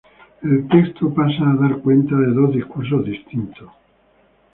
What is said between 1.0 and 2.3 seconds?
pasa a dar cuenta